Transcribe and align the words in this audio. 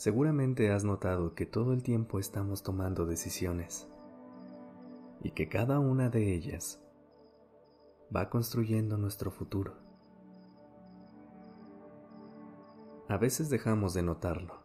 Seguramente 0.00 0.72
has 0.72 0.82
notado 0.82 1.34
que 1.34 1.44
todo 1.44 1.74
el 1.74 1.82
tiempo 1.82 2.18
estamos 2.18 2.62
tomando 2.62 3.04
decisiones 3.04 3.86
y 5.22 5.32
que 5.32 5.50
cada 5.50 5.78
una 5.78 6.08
de 6.08 6.32
ellas 6.32 6.82
va 8.16 8.30
construyendo 8.30 8.96
nuestro 8.96 9.30
futuro. 9.30 9.74
A 13.10 13.18
veces 13.18 13.50
dejamos 13.50 13.92
de 13.92 14.02
notarlo, 14.02 14.62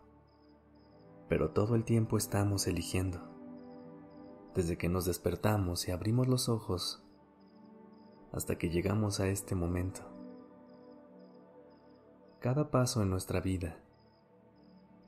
pero 1.27 1.49
todo 1.51 1.75
el 1.75 1.83
tiempo 1.83 2.15
estamos 2.15 2.65
eligiendo. 2.65 3.19
Desde 4.53 4.77
que 4.77 4.87
nos 4.87 5.03
despertamos 5.03 5.85
y 5.89 5.91
abrimos 5.91 6.29
los 6.29 6.47
ojos 6.47 7.03
hasta 8.31 8.57
que 8.57 8.69
llegamos 8.69 9.19
a 9.19 9.27
este 9.27 9.53
momento. 9.53 9.99
Cada 12.39 12.71
paso 12.71 13.03
en 13.03 13.09
nuestra 13.09 13.41
vida 13.41 13.84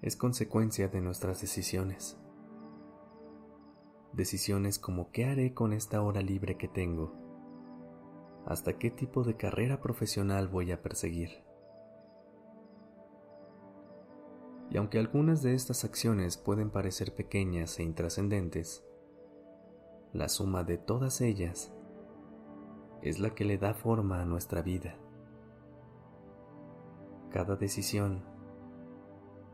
es 0.02 0.16
consecuencia 0.16 0.88
de 0.88 1.02
nuestras 1.02 1.42
decisiones. 1.42 2.18
Decisiones 4.14 4.80
como 4.80 5.12
qué 5.12 5.26
haré 5.26 5.54
con 5.54 5.74
esta 5.74 6.02
hora 6.02 6.22
libre 6.22 6.58
que 6.58 6.68
tengo, 6.68 7.14
hasta 8.46 8.78
qué 8.78 8.92
tipo 8.92 9.24
de 9.24 9.36
carrera 9.36 9.82
profesional 9.82 10.48
voy 10.48 10.72
a 10.72 10.82
perseguir. 10.82 11.44
Y 14.70 14.78
aunque 14.78 15.00
algunas 15.00 15.42
de 15.42 15.54
estas 15.54 15.84
acciones 15.84 16.38
pueden 16.38 16.70
parecer 16.70 17.16
pequeñas 17.16 17.80
e 17.80 17.84
intrascendentes, 17.84 18.84
la 20.14 20.30
suma 20.30 20.64
de 20.64 20.78
todas 20.78 21.22
ellas 21.22 21.74
es 23.02 23.20
la 23.20 23.34
que 23.34 23.46
le 23.46 23.58
da 23.58 23.74
forma 23.74 24.22
a 24.22 24.26
nuestra 24.26 24.62
vida. 24.62 24.98
Cada 27.32 27.56
decisión 27.56 28.37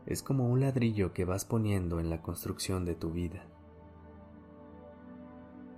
es 0.06 0.22
como 0.22 0.48
un 0.48 0.60
ladrillo 0.60 1.12
que 1.12 1.24
vas 1.24 1.44
poniendo 1.44 1.98
en 1.98 2.10
la 2.10 2.20
construcción 2.20 2.84
de 2.84 2.94
tu 2.94 3.10
vida. 3.10 3.46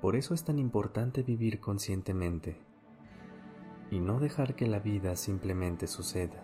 Por 0.01 0.17
eso 0.17 0.35
es 0.35 0.45
tan 0.45 0.59
importante 0.59 1.23
vivir 1.23 1.61
conscientemente 1.61 2.61
y 3.91 4.01
no 4.01 4.19
dejar 4.19 4.57
que 4.57 4.67
la 4.67 4.81
vida 4.81 5.17
simplemente 5.17 5.87
suceda. 5.87 6.43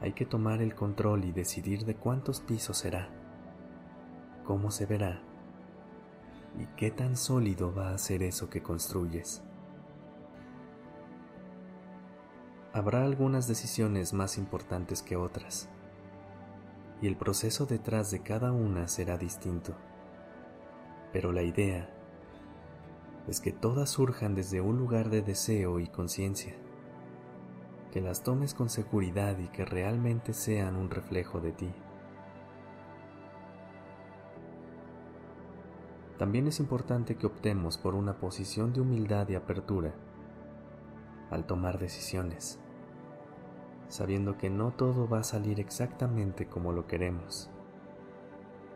Hay 0.00 0.12
que 0.12 0.24
tomar 0.24 0.62
el 0.62 0.74
control 0.74 1.24
y 1.24 1.32
decidir 1.32 1.84
de 1.84 1.94
cuántos 1.94 2.40
pisos 2.40 2.78
será, 2.78 3.08
cómo 4.44 4.70
se 4.70 4.86
verá 4.86 5.20
y 6.58 6.66
qué 6.76 6.90
tan 6.90 7.16
sólido 7.16 7.74
va 7.74 7.92
a 7.92 7.98
ser 7.98 8.22
eso 8.22 8.48
que 8.48 8.62
construyes. 8.62 9.42
Habrá 12.80 13.04
algunas 13.04 13.46
decisiones 13.46 14.14
más 14.14 14.38
importantes 14.38 15.02
que 15.02 15.14
otras, 15.14 15.68
y 17.02 17.08
el 17.08 17.14
proceso 17.14 17.66
detrás 17.66 18.10
de 18.10 18.22
cada 18.22 18.52
una 18.52 18.88
será 18.88 19.18
distinto. 19.18 19.74
Pero 21.12 21.30
la 21.30 21.42
idea 21.42 21.90
es 23.28 23.42
que 23.42 23.52
todas 23.52 23.90
surjan 23.90 24.34
desde 24.34 24.62
un 24.62 24.78
lugar 24.78 25.10
de 25.10 25.20
deseo 25.20 25.78
y 25.78 25.88
conciencia, 25.88 26.54
que 27.92 28.00
las 28.00 28.22
tomes 28.22 28.54
con 28.54 28.70
seguridad 28.70 29.36
y 29.36 29.48
que 29.48 29.66
realmente 29.66 30.32
sean 30.32 30.74
un 30.76 30.88
reflejo 30.88 31.38
de 31.38 31.52
ti. 31.52 31.70
También 36.16 36.46
es 36.46 36.60
importante 36.60 37.16
que 37.16 37.26
optemos 37.26 37.76
por 37.76 37.94
una 37.94 38.16
posición 38.16 38.72
de 38.72 38.80
humildad 38.80 39.28
y 39.28 39.34
apertura 39.34 39.92
al 41.30 41.44
tomar 41.44 41.78
decisiones, 41.78 42.58
sabiendo 43.90 44.38
que 44.38 44.50
no 44.50 44.70
todo 44.70 45.08
va 45.08 45.18
a 45.18 45.24
salir 45.24 45.58
exactamente 45.58 46.46
como 46.46 46.72
lo 46.72 46.86
queremos, 46.86 47.50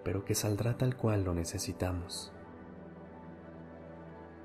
pero 0.02 0.24
que 0.24 0.34
saldrá 0.34 0.76
tal 0.76 0.96
cual 0.96 1.22
lo 1.22 1.34
necesitamos. 1.34 2.32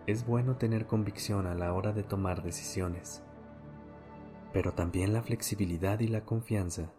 Es 0.05 0.25
bueno 0.25 0.57
tener 0.57 0.85
convicción 0.85 1.47
a 1.47 1.55
la 1.55 1.73
hora 1.73 1.91
de 1.91 2.03
tomar 2.03 2.43
decisiones, 2.43 3.23
pero 4.53 4.73
también 4.73 5.11
la 5.11 5.23
flexibilidad 5.23 5.99
y 5.99 6.07
la 6.07 6.23
confianza 6.23 6.91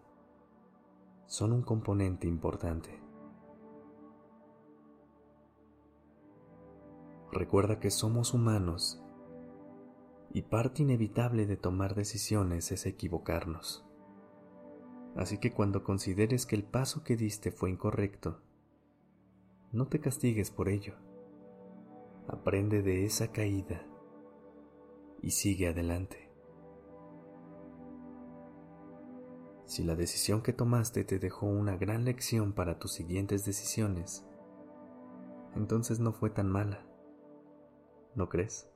son 1.27 1.53
un 1.53 1.63
componente 1.63 2.27
importante. 2.27 3.01
Recuerda 7.31 7.79
que 7.79 7.93
somos 7.93 8.35
humanos 8.35 9.01
y 10.33 10.43
parte 10.43 10.83
inevitable 10.83 11.47
de 11.47 11.57
tomar 11.57 11.95
decisiones 11.95 12.71
es 12.73 12.87
equivocarnos. 12.87 13.85
Así 15.17 15.39
que 15.39 15.53
cuando 15.53 15.83
consideres 15.83 16.47
que 16.47 16.57
el 16.57 16.63
paso 16.63 17.03
que 17.03 17.17
diste 17.17 17.51
fue 17.51 17.71
incorrecto, 17.71 18.41
no 19.73 19.89
te 19.89 20.01
castigues 20.01 20.51
por 20.51 20.69
ello. 20.69 20.95
Aprende 22.29 22.83
de 22.83 23.05
esa 23.05 23.33
caída 23.33 23.85
y 25.21 25.33
sigue 25.33 25.69
adelante. 25.69 26.31
Si 29.65 29.85
la 29.85 29.95
decisión 29.95 30.43
que 30.43 30.53
tomaste 30.53 31.05
te 31.05 31.19
dejó 31.19 31.47
una 31.47 31.77
gran 31.77 32.05
lección 32.05 32.53
para 32.53 32.79
tus 32.79 32.93
siguientes 32.93 33.45
decisiones, 33.45 34.27
entonces 35.55 36.01
no 36.01 36.13
fue 36.13 36.31
tan 36.31 36.49
mala. 36.49 36.85
¿No 38.15 38.29
crees? 38.29 38.69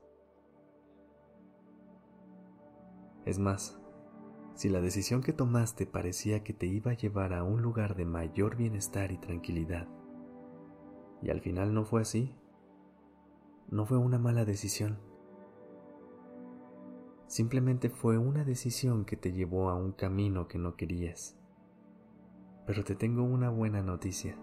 Es 3.25 3.39
más, 3.39 3.79
si 4.53 4.69
la 4.69 4.79
decisión 4.79 5.21
que 5.21 5.33
tomaste 5.33 5.85
parecía 5.85 6.43
que 6.43 6.53
te 6.53 6.67
iba 6.67 6.91
a 6.91 6.95
llevar 6.95 7.33
a 7.33 7.43
un 7.43 7.61
lugar 7.61 7.95
de 7.95 8.05
mayor 8.05 8.55
bienestar 8.55 9.11
y 9.11 9.17
tranquilidad, 9.17 9.87
y 11.21 11.29
al 11.31 11.41
final 11.41 11.73
no 11.73 11.85
fue 11.85 12.01
así, 12.01 12.35
no 13.69 13.85
fue 13.85 13.97
una 13.97 14.19
mala 14.19 14.45
decisión. 14.45 14.99
Simplemente 17.25 17.89
fue 17.89 18.19
una 18.19 18.43
decisión 18.43 19.03
que 19.05 19.17
te 19.17 19.31
llevó 19.31 19.69
a 19.69 19.75
un 19.75 19.91
camino 19.91 20.47
que 20.47 20.59
no 20.59 20.75
querías. 20.75 21.35
Pero 22.67 22.83
te 22.83 22.95
tengo 22.95 23.23
una 23.23 23.49
buena 23.49 23.81
noticia. 23.81 24.37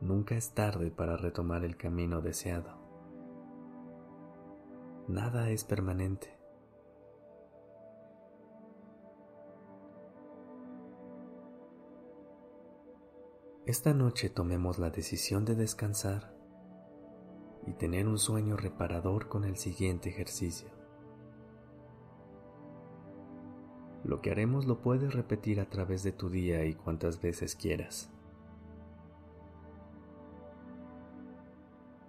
Nunca 0.00 0.36
es 0.36 0.52
tarde 0.52 0.90
para 0.90 1.16
retomar 1.16 1.64
el 1.64 1.76
camino 1.76 2.20
deseado. 2.20 2.78
Nada 5.08 5.48
es 5.50 5.64
permanente. 5.64 6.35
Esta 13.66 13.92
noche 13.92 14.30
tomemos 14.30 14.78
la 14.78 14.90
decisión 14.90 15.44
de 15.44 15.56
descansar 15.56 16.32
y 17.66 17.72
tener 17.72 18.06
un 18.06 18.16
sueño 18.16 18.56
reparador 18.56 19.28
con 19.28 19.42
el 19.42 19.56
siguiente 19.56 20.08
ejercicio. 20.08 20.68
Lo 24.04 24.20
que 24.20 24.30
haremos 24.30 24.66
lo 24.66 24.82
puedes 24.82 25.14
repetir 25.14 25.58
a 25.58 25.68
través 25.68 26.04
de 26.04 26.12
tu 26.12 26.30
día 26.30 26.64
y 26.64 26.74
cuantas 26.74 27.20
veces 27.20 27.56
quieras. 27.56 28.08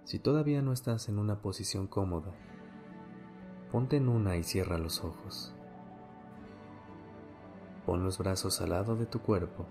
Si 0.04 0.20
todavía 0.20 0.62
no 0.62 0.72
estás 0.72 1.08
en 1.08 1.18
una 1.18 1.42
posición 1.42 1.88
cómoda, 1.88 2.30
ponte 3.72 3.96
en 3.96 4.08
una 4.08 4.36
y 4.36 4.44
cierra 4.44 4.78
los 4.78 5.02
ojos. 5.02 5.52
Pon 7.84 8.04
los 8.04 8.16
brazos 8.18 8.60
al 8.60 8.70
lado 8.70 8.94
de 8.94 9.06
tu 9.06 9.18
cuerpo 9.22 9.66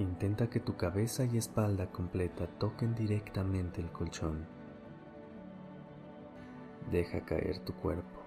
Intenta 0.00 0.50
que 0.50 0.58
tu 0.58 0.76
cabeza 0.76 1.24
y 1.24 1.38
espalda 1.38 1.86
completa 1.86 2.48
toquen 2.58 2.96
directamente 2.96 3.80
el 3.80 3.92
colchón. 3.92 4.44
Deja 6.90 7.24
caer 7.24 7.60
tu 7.60 7.72
cuerpo. 7.74 8.20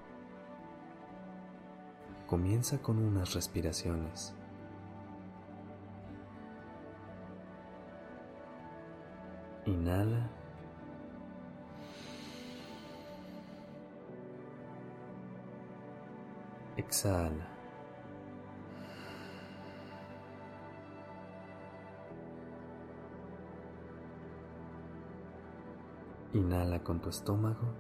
Comienza 2.26 2.82
con 2.82 2.98
unas 3.00 3.34
respiraciones. 3.34 4.34
Inhala. 9.66 10.30
Exhala. 16.78 17.57
Inhala 26.34 26.84
con 26.84 27.00
tu 27.00 27.10
estómago. 27.10 27.74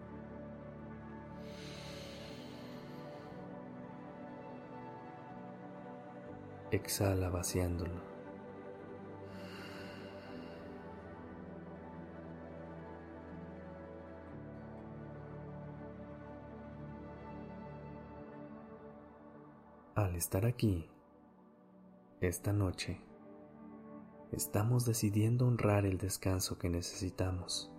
Exhala 6.71 7.29
vaciándolo. 7.29 8.17
Al 19.95 20.15
estar 20.15 20.45
aquí, 20.45 20.89
esta 22.21 22.53
noche, 22.53 23.01
estamos 24.31 24.85
decidiendo 24.85 25.47
honrar 25.47 25.85
el 25.85 25.97
descanso 25.97 26.57
que 26.59 26.69
necesitamos. 26.69 27.71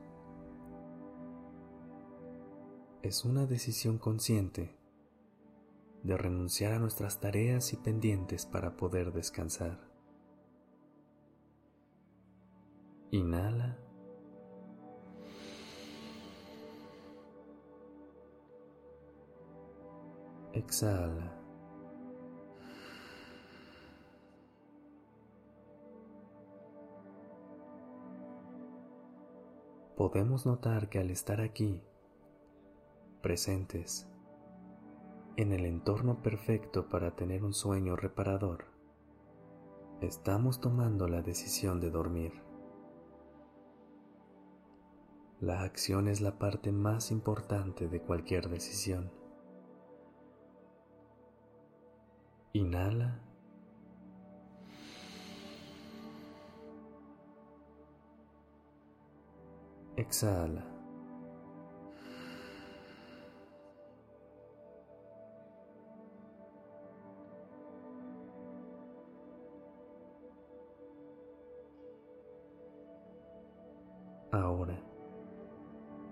Es 3.03 3.25
una 3.25 3.47
decisión 3.47 3.99
consciente 3.99 4.77
de 6.03 6.17
renunciar 6.17 6.73
a 6.73 6.79
nuestras 6.79 7.21
tareas 7.21 7.73
y 7.73 7.77
pendientes 7.77 8.47
para 8.47 8.77
poder 8.77 9.13
descansar. 9.13 9.79
Inhala. 13.11 13.79
Exhala. 20.53 21.35
Podemos 29.97 30.47
notar 30.47 30.89
que 30.89 30.99
al 30.99 31.11
estar 31.11 31.41
aquí, 31.41 31.83
presentes 33.21 34.09
en 35.39 35.53
el 35.53 35.67
entorno 35.67 36.21
perfecto 36.21 36.89
para 36.89 37.15
tener 37.15 37.45
un 37.45 37.55
sueño 37.55 37.95
reparador, 37.95 38.65
estamos 40.01 40.61
tomando 40.61 41.07
la 41.07 41.23
decisión 41.23 41.79
de 41.79 41.91
dormir. 41.91 42.33
La 45.39 45.63
acción 45.63 46.09
es 46.09 46.21
la 46.21 46.41
parte 46.41 46.73
más 46.73 47.13
importante 47.13 47.87
de 47.87 48.01
cualquier 48.01 48.49
decisión. 48.49 49.13
Inhala. 52.53 53.21
Exhala. 59.95 60.78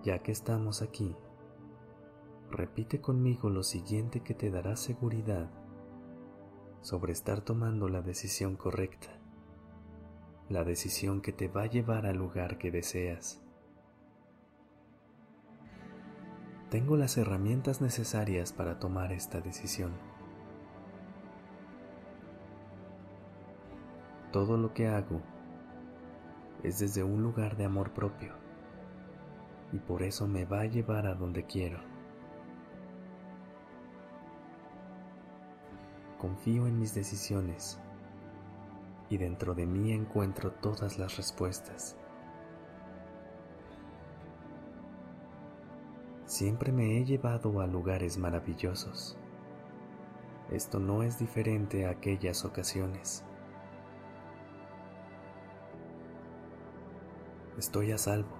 Ya 0.06 0.20
que 0.20 0.31
estamos 0.31 0.82
aquí, 0.82 1.17
repite 2.49 3.00
conmigo 3.00 3.50
lo 3.50 3.64
siguiente 3.64 4.20
que 4.20 4.35
te 4.35 4.53
dará 4.53 4.76
seguridad 4.76 5.50
sobre 6.81 7.12
estar 7.12 7.41
tomando 7.41 7.88
la 7.88 8.03
decisión 8.03 8.55
correcta, 8.55 9.08
la 10.49 10.62
decisión 10.62 11.20
que 11.23 11.32
te 11.32 11.49
va 11.49 11.62
a 11.62 11.67
llevar 11.67 12.06
al 12.06 12.19
lugar 12.19 12.56
que 12.56 12.70
deseas. 12.70 13.43
Tengo 16.70 16.97
las 16.97 17.17
herramientas 17.17 17.81
necesarias 17.81 18.52
para 18.52 18.79
tomar 18.79 19.11
esta 19.11 19.41
decisión. 19.41 19.91
Todo 24.31 24.56
lo 24.56 24.73
que 24.73 24.87
hago 24.87 25.20
es 26.62 26.79
desde 26.79 27.02
un 27.02 27.25
lugar 27.25 27.56
de 27.56 27.64
amor 27.64 27.93
propio 27.93 28.46
y 29.76 29.78
por 29.78 30.02
eso 30.02 30.26
me 30.26 30.46
va 30.46 30.61
a 30.61 30.64
llevar 30.64 31.06
a 31.06 31.14
donde 31.14 31.44
quiero. 31.44 31.78
Confío 36.19 36.67
en 36.67 36.78
mis 36.78 36.94
decisiones 36.94 37.78
y 39.11 39.18
dentro 39.18 39.54
de 39.54 39.66
mí 39.66 39.92
encuentro 39.92 40.50
todas 40.50 40.99
las 40.99 41.18
respuestas. 41.18 41.95
Siempre 46.25 46.73
me 46.73 46.97
he 46.97 47.04
llevado 47.04 47.61
a 47.61 47.66
lugares 47.66 48.16
maravillosos. 48.16 49.18
Esto 50.50 50.80
no 50.80 51.02
es 51.02 51.18
diferente 51.18 51.85
a 51.85 51.90
aquellas 51.90 52.47
ocasiones. 52.47 53.23
Estoy 57.59 57.92
a 57.92 57.99
salvo. 57.99 58.36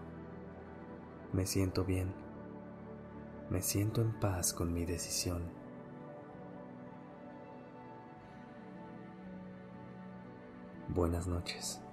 Me 1.37 1.45
siento 1.45 1.85
bien. 1.85 2.15
Me 3.51 3.61
siento 3.61 4.01
en 4.01 4.19
paz 4.21 4.55
con 4.55 4.73
mi 4.73 4.87
decisión. 4.87 5.43
Buenas 10.89 11.27
noches. 11.27 11.86